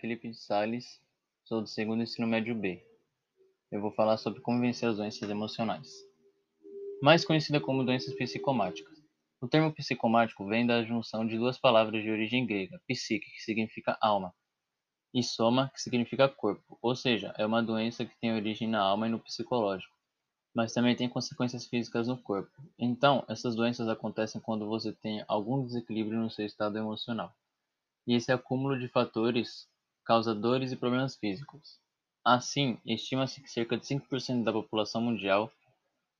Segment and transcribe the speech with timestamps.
[0.00, 0.98] Felipe de Sales,
[1.44, 2.82] sou do segundo ensino médio B.
[3.70, 5.92] Eu vou falar sobre como vencer as doenças emocionais,
[7.02, 8.96] mais conhecida como doenças psicomáticas.
[9.42, 13.98] O termo psicomático vem da junção de duas palavras de origem grega, psique, que significa
[14.00, 14.32] alma,
[15.12, 19.06] e soma, que significa corpo, ou seja, é uma doença que tem origem na alma
[19.06, 19.94] e no psicológico,
[20.54, 22.50] mas também tem consequências físicas no corpo.
[22.78, 27.34] Então, essas doenças acontecem quando você tem algum desequilíbrio no seu estado emocional
[28.08, 29.68] e esse acúmulo de fatores
[30.02, 31.78] causa dores e problemas físicos.
[32.24, 35.52] Assim, estima-se que cerca de 5% da população mundial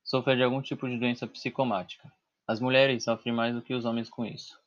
[0.04, 2.12] sofre de algum tipo de doença psicomática.
[2.46, 4.60] As mulheres sofrem mais do que os homens com isso.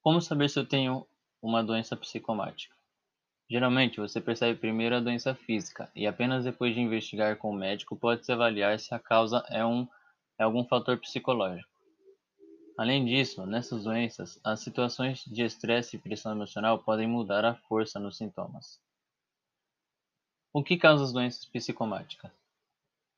[0.00, 1.04] Como saber se eu tenho
[1.42, 2.76] uma doença psicomática?
[3.50, 7.96] Geralmente, você percebe primeiro a doença física e apenas depois de investigar com o médico
[7.96, 9.88] pode-se avaliar se a causa é, um,
[10.38, 11.71] é algum fator psicológico.
[12.76, 18.00] Além disso, nessas doenças, as situações de estresse e pressão emocional podem mudar a força
[18.00, 18.80] nos sintomas.
[20.52, 22.30] O que causa as doenças psicomáticas?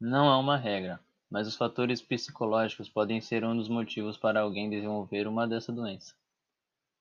[0.01, 4.69] Não há uma regra, mas os fatores psicológicos podem ser um dos motivos para alguém
[4.69, 6.15] desenvolver uma dessa doença.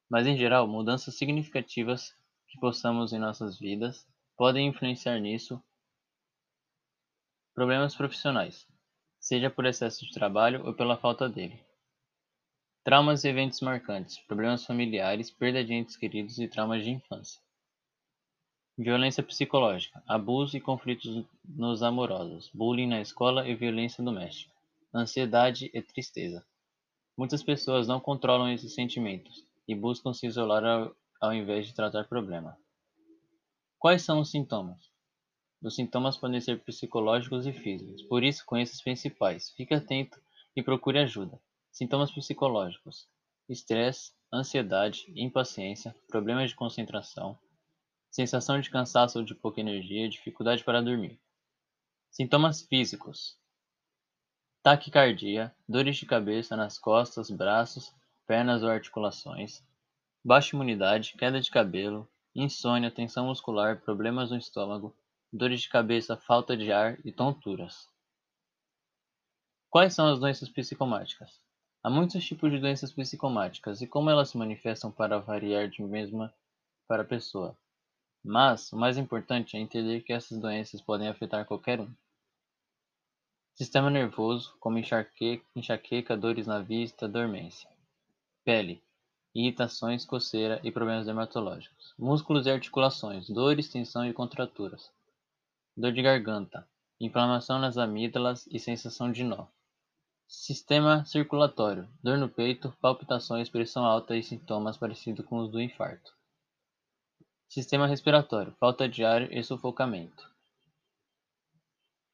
[0.09, 2.15] Mas em geral, mudanças significativas
[2.47, 4.07] que possamos em nossas vidas
[4.37, 5.61] podem influenciar nisso.
[7.55, 8.67] Problemas profissionais,
[9.19, 11.59] seja por excesso de trabalho ou pela falta dele.
[12.83, 17.41] Traumas e eventos marcantes, problemas familiares, perda de entes queridos e traumas de infância.
[18.77, 24.53] Violência psicológica, abuso e conflitos nos amorosos, bullying na escola e violência doméstica,
[24.93, 26.45] ansiedade e tristeza.
[27.17, 32.03] Muitas pessoas não controlam esses sentimentos e buscam se isolar ao, ao invés de tratar
[32.09, 32.57] problema.
[33.79, 34.91] Quais são os sintomas?
[35.61, 39.51] Os sintomas podem ser psicológicos e físicos, por isso conheça os principais.
[39.51, 40.19] Fique atento
[40.53, 41.39] e procure ajuda.
[41.73, 43.09] Sintomas psicológicos:
[43.49, 47.35] estresse, ansiedade, impaciência, problemas de concentração,
[48.11, 51.19] sensação de cansaço ou de pouca energia, dificuldade para dormir.
[52.11, 53.39] Sintomas físicos:
[54.61, 57.91] taquicardia, dores de cabeça nas costas, braços,
[58.27, 59.65] pernas ou articulações,
[60.23, 64.95] baixa imunidade, queda de cabelo, insônia, tensão muscular, problemas no estômago,
[65.31, 67.89] dores de cabeça, falta de ar e tonturas.
[69.71, 71.41] Quais são as doenças psicomáticas?
[71.85, 76.33] Há muitos tipos de doenças psicomáticas e como elas se manifestam para variar de mesma
[76.87, 77.57] para pessoa.
[78.23, 81.93] Mas o mais importante é entender que essas doenças podem afetar qualquer um.
[83.53, 87.69] Sistema nervoso, como enxaqueca, enxaqueca dores na vista, dormência.
[88.45, 88.81] Pele,
[89.35, 91.93] irritações, coceira e problemas dermatológicos.
[91.99, 94.89] Músculos e articulações, dores, tensão e contraturas.
[95.75, 96.65] Dor de garganta,
[96.97, 99.47] inflamação nas amígdalas e sensação de nó.
[100.35, 106.11] Sistema circulatório: dor no peito, palpitações, pressão alta e sintomas parecidos com os do infarto.
[107.47, 110.27] Sistema respiratório: falta de ar e sufocamento.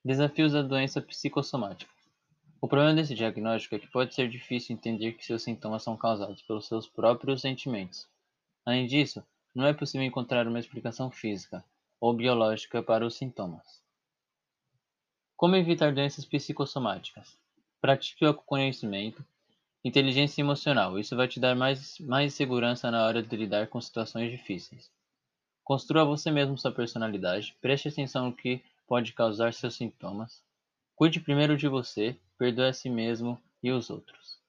[0.03, 1.91] Desafios da doença psicossomática.
[2.61, 6.41] O problema desse diagnóstico é que pode ser difícil entender que seus sintomas são causados
[6.41, 8.05] pelos seus próprios sentimentos.
[8.65, 9.23] Além disso,
[9.55, 11.63] não é possível encontrar uma explicação física
[12.01, 13.81] ou biológica para os sintomas.
[15.37, 17.39] Como evitar doenças psicossomáticas?
[17.81, 19.23] Pratique o autoconhecimento,
[19.83, 20.99] inteligência emocional.
[20.99, 24.91] Isso vai te dar mais, mais segurança na hora de lidar com situações difíceis.
[25.63, 27.55] Construa você mesmo sua personalidade.
[27.61, 30.43] Preste atenção no que pode causar seus sintomas.
[30.93, 34.39] Cuide primeiro de você, perdoe a si mesmo e os outros.